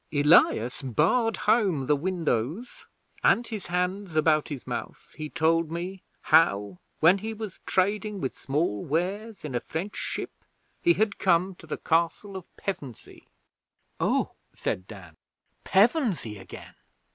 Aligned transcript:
Elias 0.11 0.81
barred 0.81 1.37
home 1.45 1.85
the 1.85 1.95
windows, 1.95 2.87
and, 3.23 3.45
his 3.45 3.67
hands 3.67 4.15
about 4.15 4.47
his 4.47 4.65
mouth, 4.65 5.13
he 5.15 5.29
told 5.29 5.69
me 5.71 6.01
how, 6.23 6.79
when 7.01 7.19
he 7.19 7.35
was 7.35 7.59
trading 7.67 8.19
with 8.19 8.33
small 8.33 8.83
wares 8.83 9.45
in 9.45 9.53
a 9.53 9.59
French 9.59 9.95
ship, 9.95 10.31
he 10.81 10.93
had 10.93 11.19
come 11.19 11.53
to 11.53 11.67
the 11.67 11.77
Castle 11.77 12.35
of 12.35 12.47
Pevensey.' 12.57 13.27
'Oh!' 13.99 14.31
said 14.55 14.87
Dan. 14.87 15.17
'Pevensey 15.65 16.39
again!' 16.39 16.73